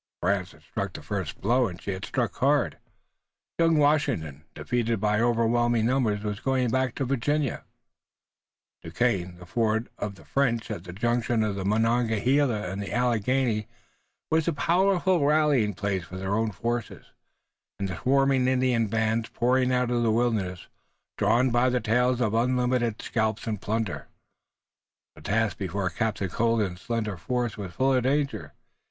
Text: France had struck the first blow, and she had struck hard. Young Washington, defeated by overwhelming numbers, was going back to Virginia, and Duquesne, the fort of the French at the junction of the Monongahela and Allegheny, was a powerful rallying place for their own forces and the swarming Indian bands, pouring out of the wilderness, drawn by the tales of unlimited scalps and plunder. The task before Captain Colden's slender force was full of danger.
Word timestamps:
France 0.19 0.53
had 0.53 0.63
struck 0.63 0.93
the 0.93 1.03
first 1.03 1.39
blow, 1.41 1.67
and 1.67 1.79
she 1.79 1.91
had 1.91 2.03
struck 2.05 2.33
hard. 2.37 2.79
Young 3.59 3.77
Washington, 3.77 4.45
defeated 4.55 4.99
by 4.99 5.19
overwhelming 5.21 5.85
numbers, 5.85 6.23
was 6.23 6.39
going 6.39 6.71
back 6.71 6.95
to 6.95 7.05
Virginia, 7.05 7.65
and 8.81 8.91
Duquesne, 8.93 9.35
the 9.37 9.45
fort 9.45 9.89
of 9.99 10.15
the 10.15 10.25
French 10.25 10.71
at 10.71 10.85
the 10.85 10.91
junction 10.91 11.43
of 11.43 11.53
the 11.53 11.63
Monongahela 11.63 12.63
and 12.71 12.83
Allegheny, 12.89 13.67
was 14.31 14.47
a 14.47 14.53
powerful 14.53 15.23
rallying 15.23 15.75
place 15.75 16.03
for 16.03 16.17
their 16.17 16.33
own 16.33 16.49
forces 16.49 17.05
and 17.77 17.87
the 17.87 17.97
swarming 17.97 18.47
Indian 18.47 18.87
bands, 18.87 19.29
pouring 19.29 19.71
out 19.71 19.91
of 19.91 20.01
the 20.01 20.11
wilderness, 20.11 20.65
drawn 21.15 21.51
by 21.51 21.69
the 21.69 21.79
tales 21.79 22.19
of 22.19 22.33
unlimited 22.33 22.99
scalps 23.03 23.45
and 23.45 23.61
plunder. 23.61 24.07
The 25.15 25.21
task 25.21 25.59
before 25.59 25.91
Captain 25.91 26.27
Colden's 26.27 26.81
slender 26.81 27.17
force 27.17 27.55
was 27.55 27.73
full 27.75 27.93
of 27.93 28.01
danger. 28.01 28.53